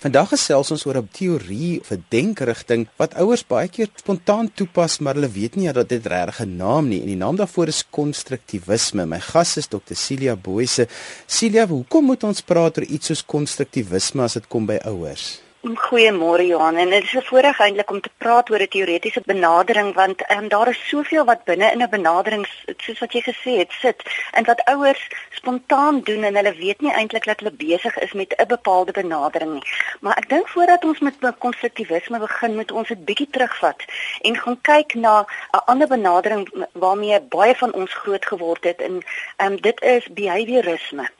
[0.00, 4.98] Vandag gesels ons oor 'n teorie of 'n denkerigting wat ouers baie keer spontaan toepas,
[4.98, 7.84] maar hulle weet nie dat dit regtig 'n naam nie en die naam daarvoor is
[7.90, 9.06] konstruktivisme.
[9.06, 9.94] My gas is Dr.
[9.94, 10.88] Celia Boyse.
[11.26, 15.40] Celia, hoekom moet ons praat oor iets soos konstruktivisme as dit kom by ouers?
[15.62, 19.94] Goeiemôre Johan en dit is 'n voorreg eintlik om te praat oor 'n teoretiese benadering
[19.94, 22.46] want um, daar is soveel wat binne in 'n benadering
[22.76, 26.92] soos wat jy gesê het sit en wat ouers spontaan doen en hulle weet nie
[26.92, 29.72] eintlik dat hulle besig is met 'n bepaalde benadering nie.
[30.00, 33.84] Maar ek dink voordat ons met konstruktivisme begin, moet ons dit bietjie terugvat
[34.20, 39.02] en gaan kyk na 'n ander benadering waarmee baie van ons groot geword het en
[39.36, 41.10] um, dit is behaviorisme.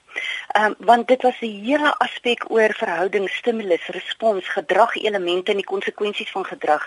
[0.52, 5.56] Ehm um, want dit was 'n hele aspek oor verhouding, stimulus, respons, gedrag elemente en
[5.56, 6.86] die konsekwensies van gedrag.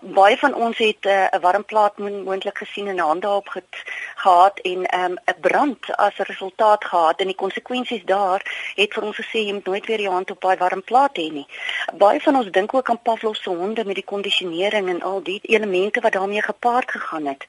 [0.00, 3.62] Baie van ons het eh, 'n uh, warm plaas moontlik gesien en hande op
[4.14, 8.94] gehad en ehm, 'n um, brand as 'n resultaat gehad en die konsekwensies daar het
[8.94, 11.46] vir ons gesê jy moet nooit weer jou hand op daai warm plaas hê nie.
[11.94, 15.40] Baie van ons dink ook aan Pavlov se honde met die kondisionering en al die
[15.42, 17.44] elemente wat daarmee gepaard gegaan het.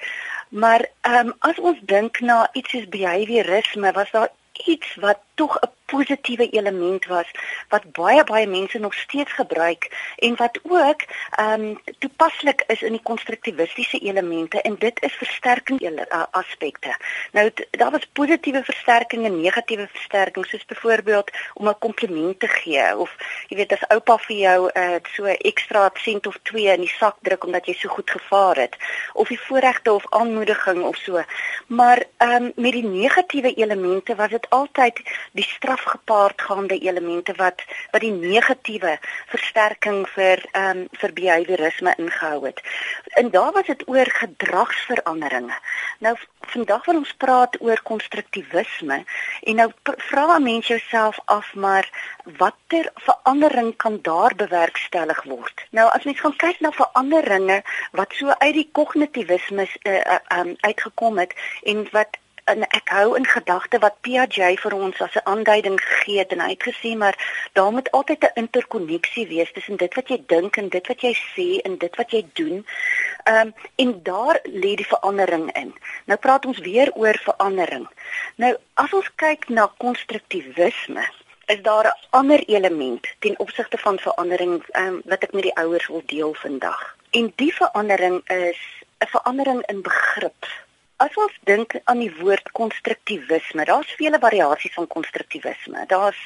[0.50, 4.30] Maar ehm um, as ons dink na iets soos behaviorisme, was daar
[4.66, 7.30] iets wat tog 'n positiewe element was
[7.70, 12.96] wat baie baie mense nog steeds gebruik en wat ook ehm um, toepaslik is in
[12.98, 16.96] die konstruktivistiese elemente en dit is versterking uh, aspekte.
[17.32, 22.98] Nou daar was positiewe versterking en negatiewe versterking soos byvoorbeeld om 'n kompliment te gee
[22.98, 23.16] of
[23.48, 27.16] jy weet as oupa vir jou uh, so ekstra sent of 2 in die sak
[27.22, 28.76] druk omdat jy so goed gevaar het
[29.14, 31.24] of die voorregte of aanmoediging of so.
[31.68, 37.64] Maar ehm um, met die negatiewe elemente was dit altyd die straf gepaardgaande elemente wat
[37.92, 42.62] wat die negatiewe versterking vir ehm um, vir behaviorisme ingehou het.
[43.20, 45.58] En daar was dit oor gedragsveranderinge.
[46.00, 49.04] Nou vandag wil ons praat oor konstruktivisme
[49.42, 49.70] en nou
[50.10, 51.90] vra mense jouself af maar
[52.38, 55.66] watter verandering kan daar bewerkstellig word?
[55.70, 60.56] Nou as mens gaan kyk na veranderinge wat so uit die kognitivisme uh, uh, um,
[60.60, 62.18] uitgekom het en wat
[62.52, 66.42] en ek hou in gedagte wat Piaget vir ons as 'n aanduiding gegee het en
[66.44, 67.16] hy het gesê maar
[67.54, 71.14] daar moet altyd 'n interkonneksie wees tussen dit wat jy dink en dit wat jy
[71.36, 72.66] sê en dit wat jy doen.
[73.24, 75.74] Ehm um, en daar lê die verandering in.
[76.06, 77.88] Nou praat ons weer oor verandering.
[78.36, 81.06] Nou as ons kyk na konstruktivisme
[81.46, 85.88] is daar 'n ander element ten opsigte van verandering um, wat ek met die ouers
[85.88, 86.96] wil deel vandag.
[87.12, 88.60] En die verandering is
[89.00, 90.46] 'n verandering in begrip
[91.02, 95.86] As ons dink aan die woord konstruktivisme, daar's vele variasies van konstruktivisme.
[95.90, 96.20] Daar's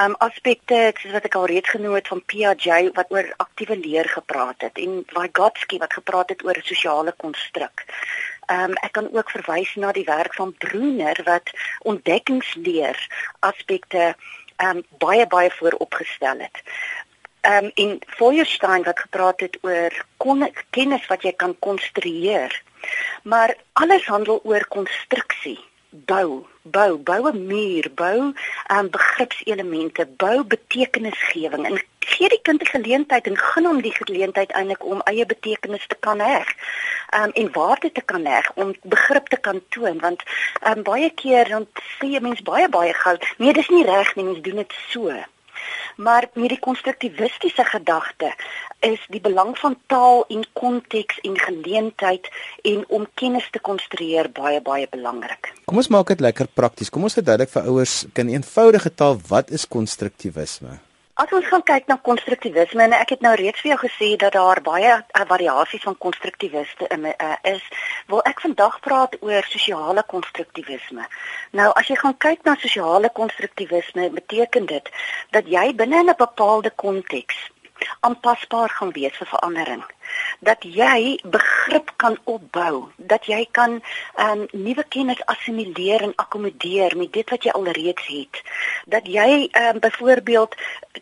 [0.00, 4.08] um aspekte soos wat ek al reeds genoem het van Piaget wat oor aktiewe leer
[4.08, 7.84] gepraat het en Vygotsky wat gepraat het oor sosiale konstruk.
[8.56, 11.52] Um ek kan ook verwys na die werk van Brunner wat
[11.92, 13.04] ontdekkingsleer
[13.52, 14.14] aspekte
[14.64, 16.64] um baie baie vooropgestel het.
[17.52, 20.04] Um en Feuerstein wat gepraat het oor
[20.70, 22.62] kennis wat jy kan konstrueer
[23.22, 25.58] Maar alles handel oor konstruksie,
[25.90, 28.34] bou, bou, bou 'n muur, bou 'n
[28.76, 31.66] um, begripselemente, bou betekenisgewing.
[31.66, 35.86] En gee die kind die geleentheid en gun hom die geleentheid eintlik om eie betekenis
[35.86, 36.38] te kan hê.
[37.14, 40.00] Um, en waarde te kan hê om begrip te kan toon.
[40.00, 40.22] Want
[40.66, 41.66] um, baie keer dan
[41.98, 45.22] sê jy mens baie baie gou nee dis nie reg nie mens doen dit so
[45.96, 48.32] maar hierdie konstruktivistiese gedagte
[48.80, 52.28] is die belang van taal en konteks en geleentheid
[52.62, 55.52] en om kennis te konstrueer baie baie belangrik.
[55.64, 56.90] Kom ons maak dit lekker prakties.
[56.90, 60.80] Kom ons verduidelik vir ouers in eenvoudige taal wat is konstruktivisme?
[61.22, 64.34] As ons gaan kyk na konstruktivisme en ek het nou reeds vir jou gesê dat
[64.34, 67.62] daar baie uh, variasies van konstruktiviste uh, is,
[68.10, 71.06] wil ek vandag praat oor sosiale konstruktivisme.
[71.60, 74.90] Nou as jy gaan kyk na sosiale konstruktivisme, beteken dit
[75.36, 77.38] dat jy binne 'n bepaalde konteks
[78.00, 79.86] aanpasbaar gaan wees vir verandering
[80.40, 83.80] dat jy begrip kan opbou, dat jy kan
[84.18, 88.42] um nuwe kennis assimileer en akkommodeer met dit wat jy alreeds het.
[88.86, 90.54] Dat jy um byvoorbeeld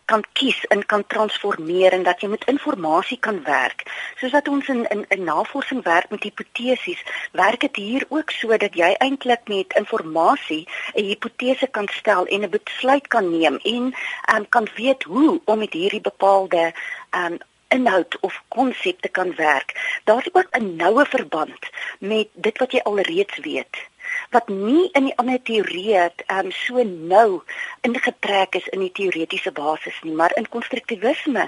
[0.04, 3.84] kan kies en kan transformeer en dat jy met inligting kan werk.
[4.20, 8.56] Soos wat ons in in, in navorsing werk met hipotesies, werk dit hier ook so
[8.56, 13.94] dat jy eintlik met inligting 'n hipotese kan stel en 'n besluit kan neem en
[14.34, 16.72] um kan weet hoe om met hierdie bepaalde
[17.10, 17.38] um
[17.76, 20.00] inhoud of konsepte kan werk.
[20.04, 23.88] Daar's ook 'n noue verband met dit wat jy alreeds weet
[24.30, 27.40] wat nie in die ander teorieë um, so nou
[27.86, 31.46] ingetrek is in die teoretiese basis nie, maar in konstruktivisme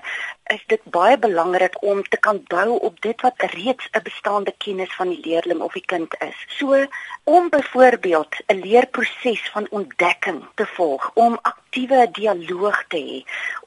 [0.54, 4.94] is dit baie belangrik om te kan bou op dit wat reeds 'n bestaande kennis
[4.98, 6.38] van die leerling of die kind is.
[6.58, 6.86] So
[7.24, 11.38] om byvoorbeeld 'n leerproses van ontdekking te volg, om
[11.72, 13.18] aktiewe dialoog te hê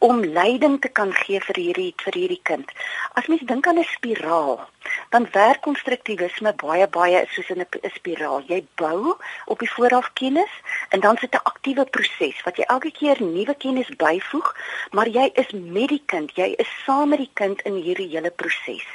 [0.06, 2.70] om leiding te kan gee vir hierdie vir hierdie kind.
[3.18, 4.62] As mens dink aan 'n spiraal,
[5.10, 8.42] dan werk konstruktivisme baie baie soos in 'n spiraal.
[8.48, 9.16] Jy bou
[9.46, 10.54] op die vooraf kennis
[10.90, 14.56] en dan sit 'n aktiewe proses wat jy elke keer nuwe kennis byvoeg,
[14.92, 18.32] maar jy is met die kind, jy is saam met die kind in hierdie hele
[18.32, 18.86] proses.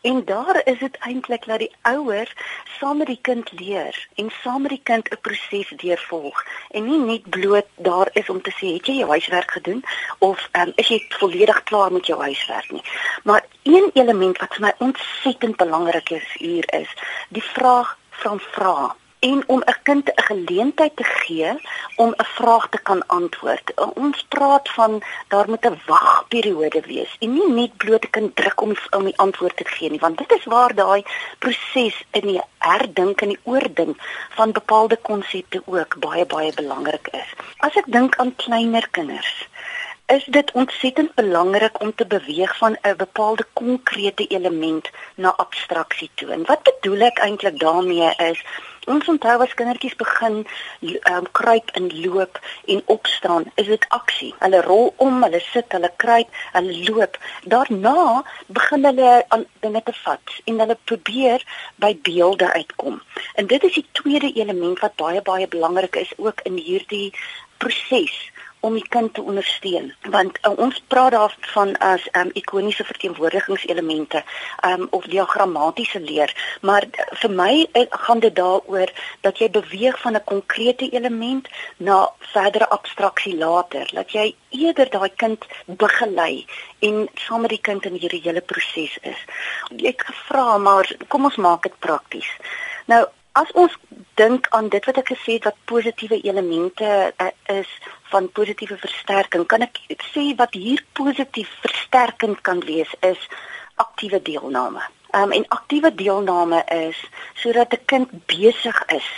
[0.00, 2.32] En daar is dit eintlik dat die ouer
[2.78, 6.98] saam met die kind leer en saam met die kind 'n proses deurvolg en nie
[6.98, 9.84] net bloot daar is om te sê het jy jou huiswerk gedoen
[10.18, 12.82] of um, is jy volledig klaar met jou huiswerk nie.
[13.22, 16.88] Maar een element wat vir my ontsettend belangrik is hier is
[17.28, 21.50] die vraag van vra en om 'n kind 'n geleentheid te gee
[21.96, 23.66] om 'n vraag te kan antwoord.
[23.94, 28.60] Ons praat van daar moet 'n wagperiode wees en nie net bloot 'n kind druk
[28.60, 31.02] om om die antwoord te gee nie, want dit is waar daai
[31.38, 33.96] proses in die herdink en die oordink
[34.30, 37.30] van bepaalde konsepte ook baie baie belangrik is.
[37.56, 39.48] As ek dink aan kleiner kinders,
[40.12, 46.30] is dit ontsettend belangrik om te beweeg van 'n bepaalde konkrete element na abstraksie toe.
[46.30, 48.44] En wat bedoel ek eintlik daarmee is
[48.90, 50.40] Ons onthou as kindertjies begin
[50.82, 54.34] um, kruip en loop en opstaan, is dit aksie.
[54.38, 57.18] Hulle rol om, hulle sit, hulle kruip, hulle loop.
[57.44, 62.98] Daarna begin hulle aan dinge te vat en hulle probeer by beelde uitkom.
[63.34, 67.14] En dit is die tweede element wat baie baie belangrik is ook in hierdie
[67.62, 68.31] proses
[68.62, 69.90] om die kind te ondersteun.
[70.14, 74.22] Want uh, ons praat daarvan as um, ikoniese verteenwoordigingselemente
[74.66, 76.30] um, of diagrammatiese leer.
[76.60, 78.92] Maar uh, vir my uh, gaan dit daaroor
[79.26, 83.90] dat jy beweeg van 'n konkrete element na verdere abstraksie later.
[83.92, 86.46] Dat jy eerder daai kind begelei
[86.78, 89.20] en saam met die kind in hierdie hele proses is.
[89.74, 92.30] Jy het gevra maar kom ons maak dit prakties.
[92.86, 93.72] Nou As ons
[94.20, 97.70] dink aan dit wat ek gesê het wat positiewe elemente uh, is
[98.12, 99.80] van positiewe versterking, kan ek
[100.12, 103.28] sê wat hier positief versterkend kan wees is
[103.80, 104.82] aktiewe deelname.
[105.16, 106.98] Um, en aktiewe deelname is
[107.40, 109.08] sodat 'n kind besig is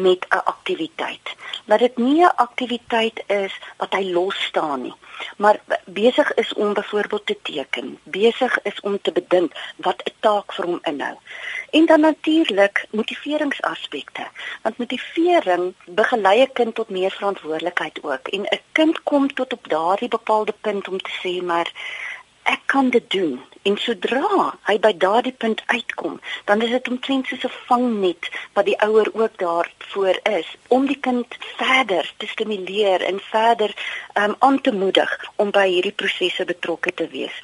[0.00, 1.34] met 'n aktiwiteit.
[1.64, 4.94] Dat dit nie 'n aktiwiteit is wat hy los staan nie,
[5.36, 10.52] maar besig is om byvoorbeeld te teken, besig is om te bedink wat 'n taak
[10.52, 11.16] vir hom inhou.
[11.70, 14.26] En dan natuurlik motiveringsaspekte,
[14.62, 19.68] want motivering begelei 'n kind tot meer verantwoordelikheid ook en 'n kind kom tot op
[19.68, 21.72] daardie bepaalde punt om te sê maar
[22.42, 27.26] ek kan dit doen En sodra hy by daardie punt uitkom, dan is dit omtrent
[27.26, 31.26] soos 'n vangnet wat die ouer ook daarvoor is om die kind
[31.62, 33.74] verder te stimuleer en verder
[34.14, 37.42] um, aan te moedig om by hierdie prosesse betrokke te wees.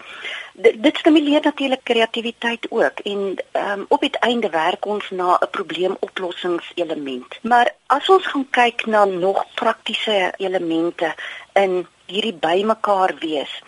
[0.55, 3.21] D dit stimuleer natuurlik kreatiwiteit ook en
[3.53, 7.39] um, op die einde werk ons na 'n probleemoplossingselement.
[7.43, 11.15] Maar as ons gaan kyk na nog praktiese elemente
[11.53, 13.63] in hierdie bymekaar wees,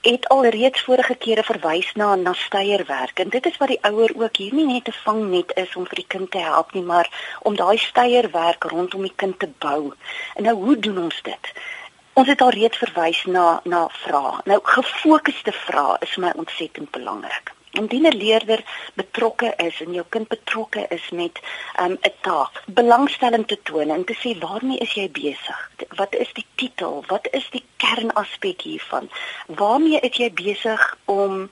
[0.00, 4.12] het al reeds vorige kere verwys na na steierwerk en dit is wat die ouer
[4.16, 7.38] ook hier nie net 'n vangnet is om vir die kind te help nie maar
[7.42, 9.92] om daai steierwerk rondom die kind te bou.
[10.34, 11.52] En nou hoe doen ons dit?
[12.12, 14.40] Ons het al reeds verwys na na vrae.
[14.44, 17.52] Nou gefokusde vrae is my ontsettend belangrik.
[17.78, 18.64] Indien 'n leerder
[18.94, 21.40] betrokke is en jou kind betrokke is met
[21.80, 25.70] um, 'n um, taak, belangstelling te toon en te sê waarmee is jy besig?
[25.88, 27.04] Wat is die titel?
[27.06, 29.10] Wat is die kernaspek hiervan?
[29.46, 31.50] Waarmee is jy besig om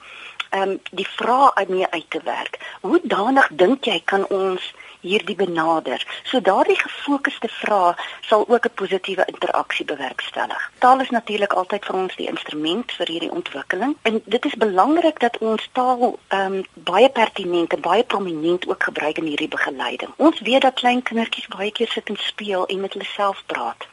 [0.50, 2.59] ehm um, die vrae uit mee uit te werk?
[2.81, 6.07] Hoe danig dink jy kan ons hierdie benader.
[6.23, 10.71] So daardie gefokusde vrae sal ook 'n positiewe interaksie bewerkstellig.
[10.78, 15.21] Taal is natuurlik altyd vir ons die instrument vir hierdie ontwikkeling en dit is belangrik
[15.21, 20.11] dat ons taal ehm um, baie pertinent en baie prominent ook gebruik in hierdie begeleiding.
[20.17, 23.87] Ons weet dat klein kindertjies baie keer sit en speel en met hulle self praat.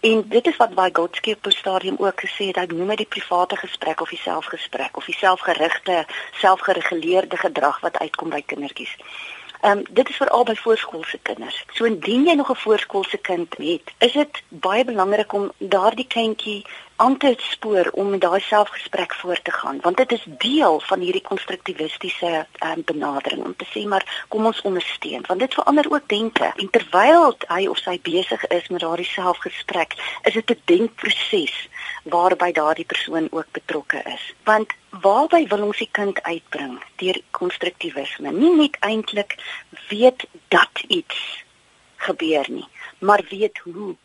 [0.00, 3.06] En dit is wat Vygotsky op 'n stadium ook gesê het, hy noem dit die
[3.06, 8.96] private gesprek of die selfgesprek of die selfgerigte, selfgereguleerde gedrag wat uitkom by kindertjies.
[9.60, 11.64] Ehm um, dit is veral by voorskoolse kinders.
[11.72, 16.66] So indien jy nog 'n voorskoolse kind het, is dit baie belangrik om daardie kindjie
[16.96, 21.22] te spoor om met daai selfgesprek voort te gaan want dit is deel van hierdie
[21.22, 26.52] konstruktivistiese um, benadering om te sê maar kom ons ondersteun want dit verander ook denke.
[26.56, 31.68] En terwyl hy of sy besig is met daardie selfgesprek is dit 'n denkproses
[32.02, 34.34] waarby daardie persoon ook betrokke is.
[34.44, 38.32] Want waarby wil ons die kind uitbring deur konstruktivisme?
[38.32, 39.36] Nie net eintlik
[39.88, 41.44] weet dat iets
[41.96, 43.96] gebeur nie maar weet hoe.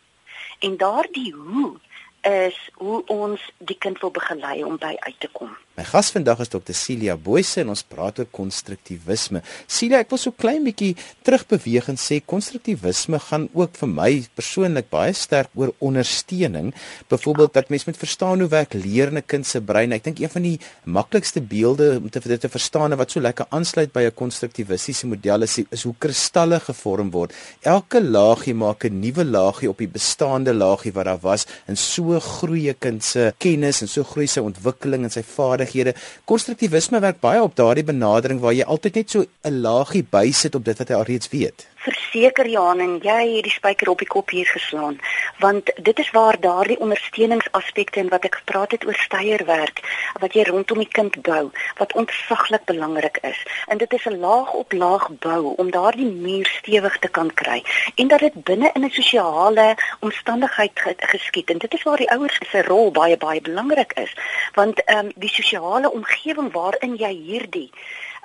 [0.58, 1.78] En daardie hoe
[2.22, 5.56] is hoe ons die kind wil begelei om by uit te kom.
[5.72, 6.74] My gas vandag is Dr.
[6.76, 9.40] Celia Boyse en ons praat oor konstruktivisme.
[9.64, 10.90] Celia, ek wil so klein bietjie
[11.24, 16.74] terugbeweeg en sê konstruktivisme gaan ook vir my persoonlik baie sterk oor ondersteuning.
[17.08, 19.94] Byvoorbeeld dat mens moet verstaan hoe werk leer 'n kind se brein.
[19.96, 23.20] Ek dink een van die maklikste beelde om te dit te verstaan en wat so
[23.20, 27.32] lekker aansluit by 'n konstruktivistiese model is, is hoe kristalle gevorm word.
[27.62, 32.20] Elke laagie maak 'n nuwe laagie op die bestaande laagie wat daar was en so
[32.20, 35.94] groei 'n kind se kennis en so groei sy ontwikkeling en sy vaardighede vaardighede.
[36.24, 40.64] Konstruktivisme werk baie op daardie benadering waar jy altyd net so 'n laagie bysit op
[40.64, 41.66] dit wat jy alreeds weet.
[41.82, 45.00] Verseker Johan en jy het die spyker op die kop hier geslaan,
[45.42, 49.82] want dit is waar daardie ondersteuningsaspekte en wat ek gepraat het oor steierwerk
[50.22, 53.40] wat jy rondom die kind bou, wat ontsaglik belangrik is.
[53.66, 57.64] En dit is 'n laag op laag bou om daardie muur stewig te kan kry
[57.96, 62.38] en dat dit binne in 'n sosiale omstandigheid geskied en dit is waar die ouers
[62.50, 64.14] se rol baie baie belangrik is,
[64.54, 67.70] want ehm um, die sosiale omgewing waarin jy hierdie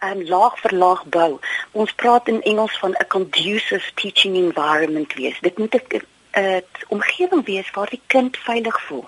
[0.03, 1.39] um, laag vir laag bou.
[1.71, 5.39] Ons praat in Engels van 'n conducive teaching environment wees.
[5.41, 6.01] Dit moet 'n
[6.39, 9.07] 'n omgewing wees waar die kind veilig voel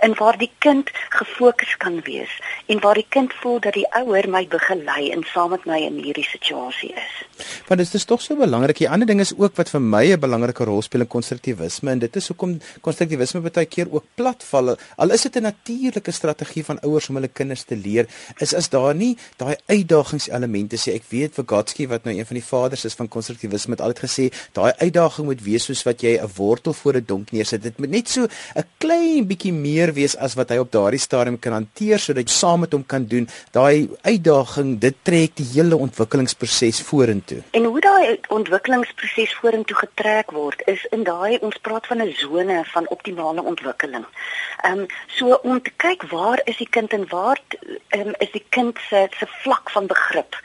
[0.00, 2.30] en waar die kind gefokus kan wees
[2.66, 5.98] en waar die kind voel dat die ouer my begelei en saam met my in
[6.02, 7.14] hierdie situasie is.
[7.68, 8.78] Want dit is tog so belangrik.
[8.78, 11.98] Die ander ding is ook wat vir my 'n belangrike rol speel in konstruktivisme en
[11.98, 14.76] dit is hoekom konstruktivisme baie keer ook platval.
[14.96, 18.06] Al is dit 'n natuurlike strategie van ouers om hulle kinders te leer,
[18.38, 20.94] is as daar nie daai uitdagingselemente sê.
[20.94, 24.24] Ek weet Vygotsky wat nou een van die vaders is van konstruktivisme het altyd gesê,
[24.52, 27.62] daai uitdaging moet wees soos wat jy 'n wortel voor 'n donk neersit.
[27.62, 31.38] Dit moet net so 'n klein bietjie meer wees as wat hy op daardie stadium
[31.38, 33.28] kan hanteer sodat jy saam met hom kan doen.
[33.52, 37.42] Daai uitdaging, dit trek die hele ontwikkelingsproses vorentoe.
[37.58, 42.62] En hoe daai ontwikkelingsproses vorentoe getrek word is in daai ons praat van 'n sone
[42.74, 44.06] van optimale ontwikkeling.
[44.62, 47.40] Ehm um, so om te kyk waar is die kind en waar
[47.90, 50.36] um, is die kind se se vlak van begrip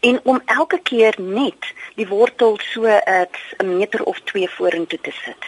[0.00, 5.42] en om elke keer net die wortel so 'n meter of 2 vorentoe te sit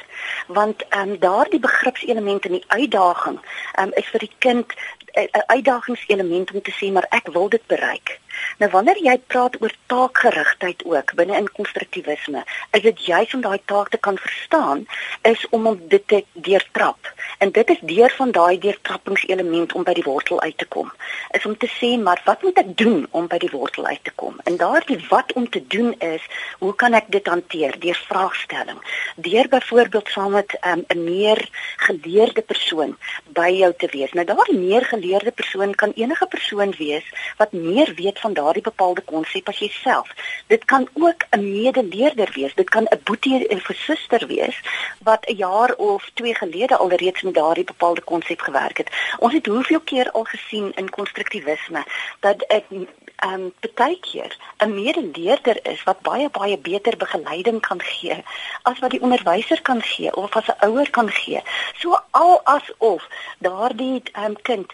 [0.47, 2.69] want ehm um, daardie begripselemente in die
[3.15, 3.41] uitdaging
[3.75, 4.75] ehm um, is vir die kind
[5.13, 8.21] 'n uitdagingselement om te sê maar ek wil dit bereik.
[8.59, 13.61] Nou wanneer jy praat oor taakgerigtheid ook binne in konstruktivisme, is dit juis om daai
[13.65, 14.87] taak te kan verstaan
[15.23, 17.13] is om om dit te deurtrap.
[17.39, 20.93] En dit is deur van daai deurtrappingselement om by die wortel uit te kom.
[21.31, 24.15] Is om te sê maar wat moet ek doen om by die wortel uit te
[24.15, 24.39] kom?
[24.45, 26.23] En daardie wat om te doen is,
[26.59, 28.79] hoe kan ek dit hanteer deur vraagstelling?
[29.17, 32.97] Deur byvoorbeeld saam met um, 'n meer geleerde persoon
[33.35, 34.13] by jou te wees.
[34.13, 37.07] Nou daardie meer geleerde persoon kan enige persoon wees
[37.37, 40.09] wat meer weet van daardie bepaalde konsep as jouself.
[40.47, 42.55] Dit kan ook 'n medeleerder wees.
[42.55, 44.61] Dit kan 'n boetie of 'n suster wees
[45.03, 48.91] wat 'n jaar of 2 gelede alreeds met daardie bepaalde konsep gewerk het.
[49.19, 51.85] Ons het hoeveel keer al gesien in konstruktivisme
[52.21, 57.81] dat 'n ehm um, baie keer 'n medeleerder is wat baie baie beter begeleiding kan
[57.83, 58.25] gee
[58.63, 61.43] as wat die onderwyser kan gee of as 'n ouer kan gee.
[61.75, 63.09] So al asof
[63.39, 64.73] daardie ehm um, kind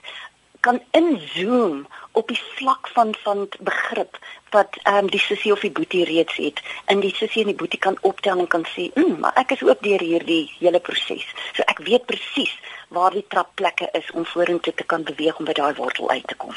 [0.60, 1.86] kan inzoom
[2.18, 4.18] op die vlak van van begrip
[4.50, 6.62] wat ehm um, die sussie of die boetie reeds het.
[6.86, 9.62] In die sussie en die boetie kan optel en kan sê, "Mm, maar ek is
[9.62, 12.54] ook deur hierdie hele proses." So ek weet presies
[12.88, 16.36] waar die trapplekke is om vorentoe te kan beweeg om by daai wortel uit te
[16.40, 16.54] kom.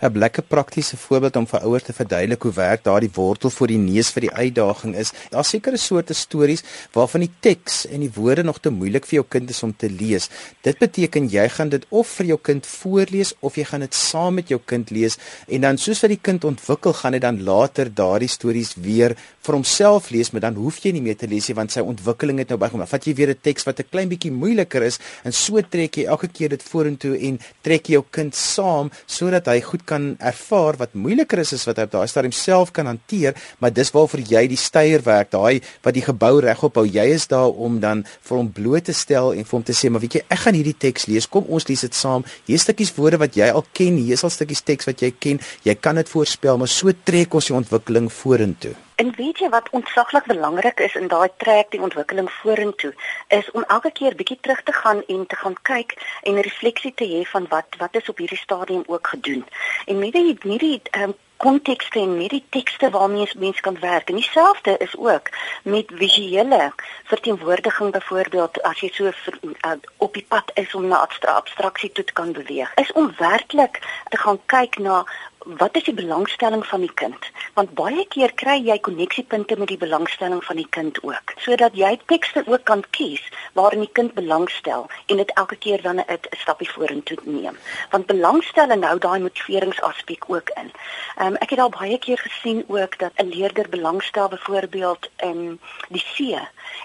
[0.00, 3.78] 'n Lekker praktiese voorbeeld om vir ouers te verduidelik hoe werk daardie wortel voor die
[3.78, 5.12] neus vir die uitdaging is.
[5.30, 9.26] Daar sekerre soorte stories waarvan die teks en die woorde nog te moeilik vir jou
[9.28, 10.30] kind is om te lees.
[10.60, 14.34] Dit beteken jy gaan dit of vir jou kind voorlees of jy gaan dit saam
[14.34, 17.90] met jou kind lees en dan soos wat die kind ontwikkel gaan hy dan later
[17.90, 21.56] daardie stories weer vir homself lees, maar dan hoef jy nie meer te lees nie
[21.56, 22.86] want sy ontwikkeling het nou bygekom.
[22.86, 26.04] Vat jy weer 'n teks wat 'n klein bietjie moeiliker is en so trek jy
[26.06, 30.94] elke keer dit vorentoe en trek jou kind saam sodat hy goed kan ervaar wat
[30.94, 34.46] moeiliker is as wat hy op daai stadium self kan hanteer, maar dis waarvoor jy
[34.48, 38.50] die steierwerk, daai wat die gebou regop hou, jy is daar om dan vir hom
[38.52, 41.08] bloot te stel en vir hom te sê, maar weet jy, ek gaan hierdie teks
[41.08, 41.28] lees.
[41.30, 42.24] Kom ons lees dit saam.
[42.48, 45.12] Hier is stukkies woorde wat jy al ken, hier is al stukkies teks wat jy
[45.18, 45.40] ken.
[45.64, 48.74] Jy kan dit voorspel, maar so trek ons die ontwikkeling vorentoe.
[49.00, 52.92] En weet jy wat ontsaglik belangrik is in daai trek die ontwikkeling vorentoe
[53.28, 57.08] is om elke keer bietjie terug te gaan en te gaan kyk en refleksie te
[57.08, 59.44] hê van wat wat is op hierdie stadium ook gedoen.
[59.86, 64.08] En met die met die um, kontekste en met die tekste waarmee mense kan werk.
[64.08, 65.28] En dieselfde is ook
[65.62, 66.72] met visuele
[67.04, 72.04] verteenwoordiging byvoorbeeld as jy so vir, uh, op die pad is om na abstraksie toe
[72.04, 72.74] te kan beweeg.
[72.74, 75.04] Is om werklik te gaan kyk na
[75.44, 77.30] wat is die belangstelling van die kind?
[77.54, 81.98] want baie keer kry jy koneksiepunte met die belangstelling van die kind ook sodat jy
[82.06, 83.22] tekste ook kan kies
[83.52, 87.56] waarin die kind belangstel en dit elke keer dan 'n stappie vorentoe neem
[87.90, 90.70] want belangstelling hou daai motiveringsaspek ook in.
[91.16, 95.60] Ehm um, ek het al baie keer gesien ook dat 'n leerder belangstel byvoorbeeld in
[95.88, 96.38] die see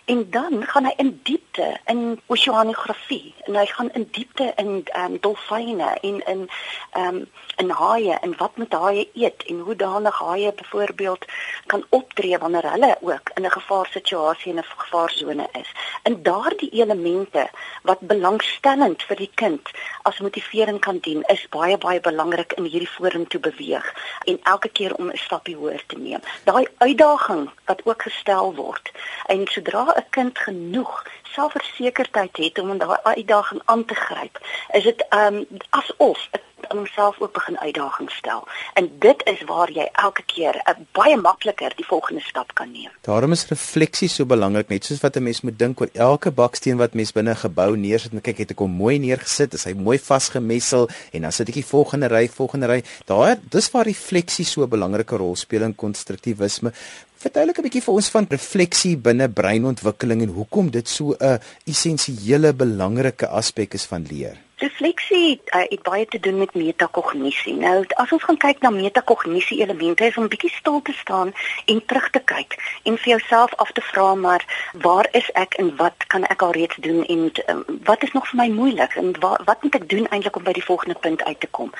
[0.05, 5.17] en dan gaan hy in diepte in oseanografie en hy gaan in diepte in um,
[5.19, 6.49] dolfyne en in
[6.97, 11.25] um, in haie en wat met haie eet en hoe danig haie byvoorbeeld
[11.65, 15.71] kan optree wanneer hulle ook in 'n gevaarsituasie in 'n gevaarsone is.
[16.03, 17.49] In daardie elemente
[17.83, 19.69] wat belangstellend vir die kind
[20.01, 24.69] as motivering kan dien, is baie baie belangrik in hierdie forum te beweeg en elke
[24.69, 26.21] keer om 'n stapie hoër te neem.
[26.43, 28.91] Daai uitdaging wat ook gestel word
[29.25, 34.39] en sodra 'n kind genoeg selfversekerdheid het om daai uitdaging aan te gryp,
[34.71, 38.47] is dit um asof 'n aan homself ook begin uitdagings stel.
[38.73, 42.71] En dit is waar jy elke keer 'n uh, baie makliker die volgende stap kan
[42.71, 42.91] neem.
[43.01, 46.77] Daarom is refleksie so belangrik, net soos wat 'n mens moet dink oor elke baksteen
[46.77, 49.73] wat mens binne 'n gebou neersit en kyk het ek hom mooi neergesit, is hy
[49.73, 52.83] mooi vasgemessel en dan sit ek die volgende ry, volgende ry.
[53.05, 56.71] Daar dis waar refleksie so 'n belangrike rol speel in konstruktivisme.
[57.19, 61.39] Vertel ek 'n bietjie vir ons van refleksie binne breinontwikkeling en hoekom dit so 'n
[61.65, 64.48] essensiële belangrike aspek is van leer.
[64.59, 67.53] Refleksie uh, het baie te doen met metakognisie.
[67.55, 71.31] Nou, as ons gaan kyk na metakognisie elemente, is om bietjie stil te staan
[71.65, 75.71] en terug te kyk en vir jouself af te vra maar waar is ek en
[75.79, 79.13] wat kan ek al reeds doen en um, wat is nog vir my moeilik en
[79.23, 81.71] wa, wat moet ek doen eintlik om by die volgende punt uit te kom?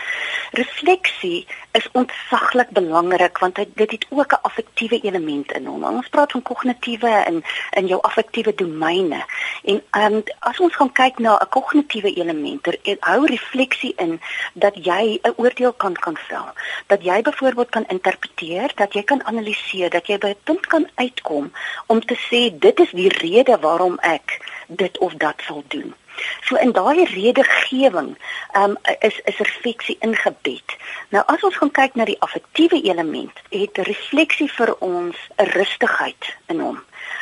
[0.55, 5.83] Refleksie is ontsaglik belangrik want dit, dit het ook 'n affektiewe element in hom.
[5.83, 9.25] Ons praat van kognitiewe en in jou affektiewe domeine.
[9.63, 14.21] En um, as ons gaan kyk na 'n kognitiewe element er hou refleksie in
[14.53, 16.47] dat jy 'n oordeel kan kan vel.
[16.88, 20.89] Dat jy byvoorbeeld kan interpreteer, dat jy kan analiseer, dat jy by 'n punt kan
[20.95, 21.51] uitkom
[21.85, 25.95] om te sê dit is die rede waarom ek dit of dat sal doen.
[26.41, 28.17] So in daai redegewing
[28.55, 30.75] um, is is refleksie ingebed.
[31.09, 36.35] Nou as ons gaan kyk na die affektiewe element, het refleksie vir ons 'n rustigheid
[36.47, 36.79] in hom.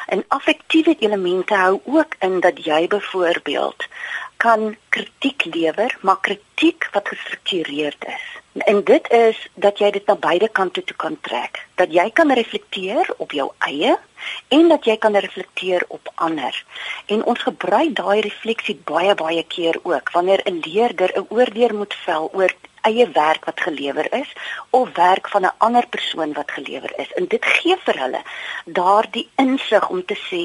[0.08, 3.87] En affektiewe elemente hou ook in dat jy byvoorbeeld
[4.38, 8.26] kan kritiek lewer, maar kritiek wat gestruktureerd is.
[8.66, 11.66] En dit is dat jy dit na beide kante toe kan trek.
[11.76, 13.98] Dat jy kan reflekteer op jou eie
[14.48, 16.64] en dat jy kan reflekteer op ander.
[17.06, 21.94] En ons gebruik daai refleksie baie baie keer ook wanneer 'n leerder 'n oordeel moet
[21.94, 24.34] vel oor eie werk wat gelewer is
[24.70, 27.12] of werk van 'n ander persoon wat gelewer is.
[27.14, 28.22] En dit gee vir hulle
[28.66, 30.44] daardie insig om te sê,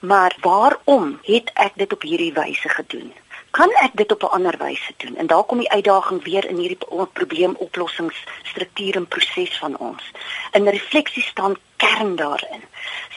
[0.00, 3.12] maar waarom het ek dit op hierdie wyse gedoen?
[3.50, 5.16] Kan ek dit op 'n ander wyse doen?
[5.16, 6.78] En daar kom die uitdaging weer in hierdie
[7.12, 10.02] probleemoplossingsstruktuur en proses van ons.
[10.52, 12.62] In refleksie staan kern daarin.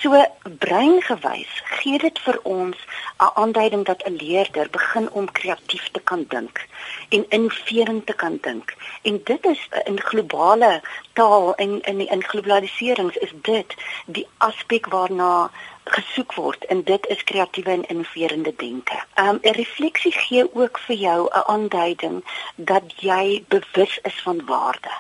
[0.02, 0.26] So
[0.58, 2.78] breingewys gee dit vir ons
[3.18, 6.68] 'n aanduiding dat 'n leerder begin om kreatief te kan dink
[7.10, 8.76] en innoverend te kan dink.
[9.02, 10.82] En dit is in globale
[11.14, 15.52] taal en in in globaliserings is dit die aspek waarna
[15.84, 19.04] gesoek word en dit is kreatiewe en innoverende denke.
[19.16, 22.24] Um 'n refleksie gee ook vir jou 'n aanduiding
[22.56, 24.92] dat jy bewus is van waarde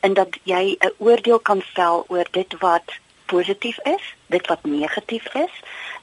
[0.00, 2.84] en dat jy 'n oordeel kan vel oor dit wat
[3.26, 5.54] positief is, dit wat negatief is,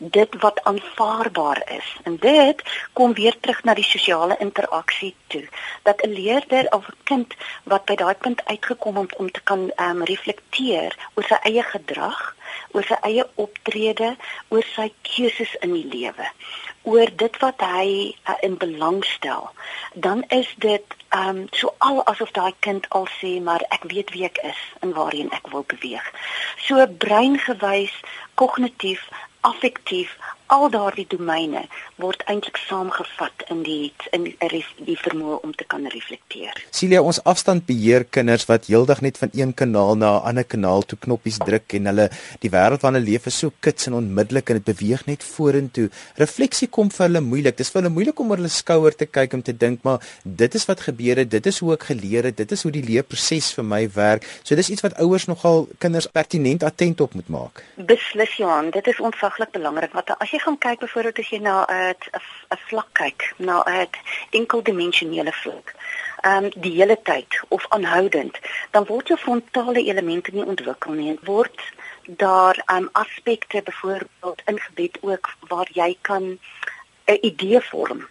[0.10, 1.96] dit wat aanvaarbaar is.
[2.04, 2.64] En dit
[2.94, 5.48] kom weer terug na die sosiale interaksie toe.
[5.84, 9.72] Dat 'n leerder of 'n kind wat by daai punt uitgekom het om te kan
[9.76, 12.36] um reflekteer oor sy eie gedrag,
[12.72, 14.16] oor sy eie optrede,
[14.48, 16.28] oor sy keuses in die lewe,
[16.82, 19.50] oor dit wat hy uh, in belang stel,
[19.94, 24.10] dan is dit ehm um, so al asof daai kind al sê maar ek weet
[24.16, 26.08] wie ek is en waarheen ek wil beweeg.
[26.66, 27.94] So breingewys,
[28.34, 29.06] kognitief,
[29.44, 30.18] affektief,
[30.54, 31.64] al daardie domeine
[32.02, 36.58] word eintlik saamgevat in die in die, die vermoë om te kan reflekteer.
[36.70, 40.98] Celia, ons afstandbeheer kinders wat heeldag net van een kanaal na 'n ander kanaal toe
[41.06, 42.10] knoppies druk en hulle
[42.46, 45.90] die wêreld waarin hulle leef is so kits en onmiddellik en dit beweeg net vorentoe.
[46.18, 47.58] Refleksie kom vir hulle moeilik.
[47.58, 50.00] Dit is vir hulle moeilik om oor hulle skouer te kyk om te dink, maar
[50.24, 52.84] dit is wat gebeur het, dit is hoe ek geleer het, dit is hoe die
[52.84, 54.24] leerproses vir my werk.
[54.44, 57.64] So dis iets wat ouers nogal kinders pertinent attent op moet maak.
[57.76, 61.56] Beslis Johan, dit is ontsaglik belangrik want as jy gaan kyk byvoorbeeld as jy na
[61.66, 63.88] 'n vlak kyk, na 'n
[64.40, 65.76] enkeldimensionele vlak.
[66.22, 68.40] Ehm um, die hele tyd of aanhoudend,
[68.72, 71.20] dan word jou frontale elemente nie ontwikkel nie.
[71.24, 71.62] Word
[72.08, 76.40] daar ehm um, aspekte byvoorbeeld ingebed ook waar jy kan
[77.06, 78.08] 'n idee vorm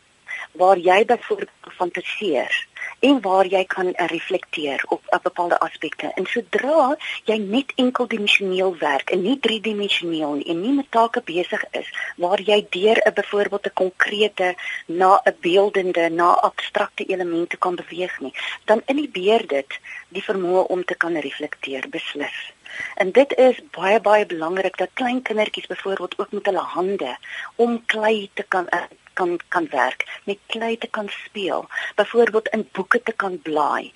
[0.53, 2.67] waar jy byvoorbeeld fantasieer
[2.99, 6.11] en waar jy kan reflekteer op, op bepaalde aspekte.
[6.15, 11.65] En sodra jy net enkeldimensioneel werk en nie driedimensioneel nie en nie met take besig
[11.79, 14.55] is waar jy deur 'n byvoorbeeld 'n konkrete
[14.87, 18.35] na 'n beeldende na abstrakte elemente kan beweeg nie,
[18.65, 22.53] dan inhibeer dit die vermoë om te kan reflekteer beslis.
[22.95, 27.17] En dit is baie baie belangrik dat klein kindertjies byvoorbeeld ook met hulle hande
[27.57, 28.83] om klei te kan uh,
[29.13, 33.93] kan kan werk, met klei te kan speel, byvoorbeeld in boeke te kan blaai.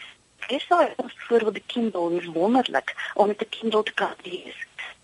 [0.46, 4.56] Dis nou byvoorbeeld die Kindle is wonderlik om met 'n Kindle te kan lees.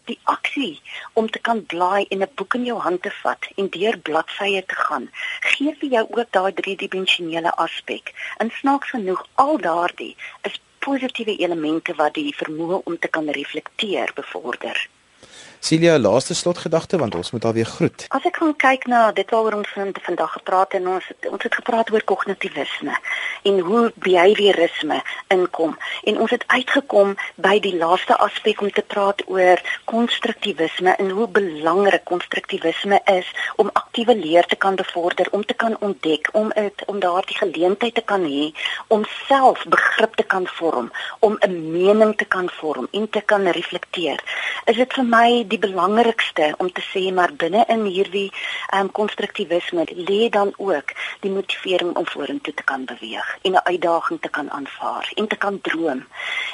[0.04, 0.80] Die aksie
[1.12, 4.64] om te kan blaai en 'n boek in jou hand te vat en deur bladsye
[4.66, 8.14] te gaan, gee vir jou ook daai driedimensionele aspek.
[8.36, 14.10] En snaaks genoeg, al daardie is positiewe elemente wat die vermoë om te kan reflekteer
[14.14, 14.88] bevorder.
[15.62, 18.04] Celia, laaste slotgedagte want ons moet alweer groet.
[18.08, 21.54] As ek gaan kyk na dit waaroor ons vandag gepraat en ons het, ons het
[21.54, 22.96] gepraat oor kognitiewisme
[23.42, 25.02] en hoe behaviorisme
[25.34, 27.14] inkom en ons het uitgekom
[27.46, 33.70] by die laaste aspek om te praat oor konstruktiewisme en hoe belangrik konstruktiewisme is om
[33.72, 38.04] aktiewe leer te kan bevorder, om te kan ontdek, om het, om daardie geleentheid te
[38.12, 38.50] kan hê
[38.88, 43.46] om self begrip te kan vorm, om 'n mening te kan vorm en te kan
[43.46, 44.22] reflekteer.
[44.64, 48.30] Is dit vir my die belangrikste om te sê maar binne in hierdie
[48.70, 53.64] ehm um, konstruktivisme lê dan ook die motivering om vorentoe te kan beweeg en 'n
[53.64, 56.04] uitdaging te kan aanvaar en te kan droom.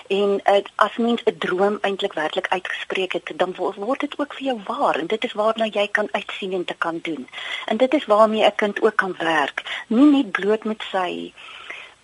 [0.06, 4.44] En uh, as mens 'n droom eintlik werklik uitgespreek het, dan word dit ook vir
[4.44, 7.28] jou waar en dit is waarna jy kan uitsien en te kan doen.
[7.66, 11.32] En dit is waarmee 'n kind ook kan werk, nie net bloot met sy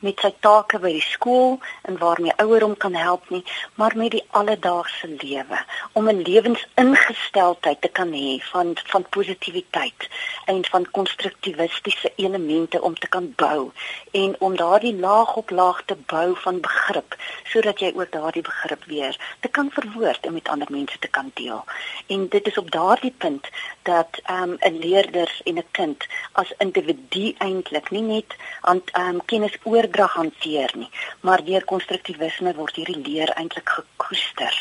[0.05, 3.43] met sy take by die skool en waarmee ouers hom kan help nie,
[3.81, 5.59] maar met die alledaagse lewe
[5.93, 10.09] om 'n lewensingesteldheid te kan hê van van positiwiteit
[10.45, 13.71] en van konstruktivistiese elemente om te kan bou
[14.13, 18.85] en om daardie laag op laag te bou van begrip sodat jy ook daardie begrip
[18.85, 21.65] weer te kan verwoord en met ander mense te kan deel.
[22.07, 23.49] En dit is op daardie punt
[23.83, 29.57] dat um, 'n leerder en 'n kind as individu eintlik nie net aan um, kennis
[29.95, 30.89] oordrag hanteer nie,
[31.21, 34.57] maar deur konstruktivisme word hierdie leer eintlik gekoester.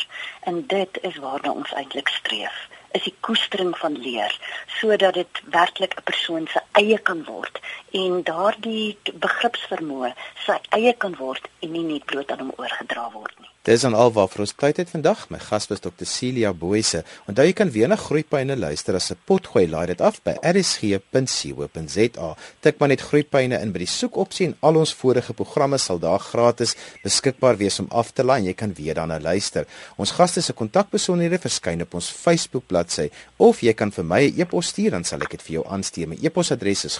[0.46, 4.30] En dit is waarna ons eintlik streef is die koestering van leer
[4.76, 7.58] sodat dit werklik 'n persoon se eie kan word
[7.94, 10.12] en daardie begripsvermoë
[10.44, 13.50] sy eie kan word en nie net bloot aan hom oorgedra word nie.
[13.64, 15.22] Dis aan alwaar vir ons tyd het vandag.
[15.32, 16.04] My gas was Dr.
[16.04, 17.00] Celia Boyse.
[17.24, 22.36] Onthou jy kan weer na Groeipyne luister as 'n potgooi laai dit af by rsg.co.za.
[22.60, 26.18] Tik maar net Groeipyne in by die soekopsie en al ons vorige programme sal daar
[26.20, 29.66] gratis beskikbaar wees om af te laai en jy kan weer daarna luister.
[29.96, 34.34] Ons gaste se kontakbesonderhede verskyn op ons Facebook bladsy of jy kan vir my 'n
[34.36, 36.08] e e-pos stuur dan sal ek dit vir jou aanstuur.
[36.08, 36.98] My e-posadres is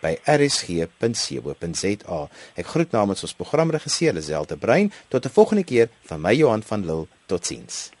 [0.00, 2.28] groeipyne@rsg.co.za.
[2.54, 6.84] Ek groet namens ons programregisseur Liselde Brein tot 'n volgende keer van my Johan van
[6.84, 7.06] Lille.
[7.26, 7.95] Totsiens.